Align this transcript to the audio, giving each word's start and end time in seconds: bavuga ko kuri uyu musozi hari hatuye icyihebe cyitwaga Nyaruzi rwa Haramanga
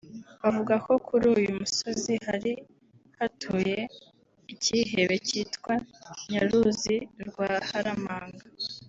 bavuga 0.41 0.73
ko 0.85 0.91
kuri 1.07 1.25
uyu 1.37 1.51
musozi 1.59 2.13
hari 2.27 2.51
hatuye 3.17 3.79
icyihebe 4.53 5.15
cyitwaga 5.27 6.09
Nyaruzi 6.31 6.95
rwa 7.27 7.51
Haramanga 7.69 8.45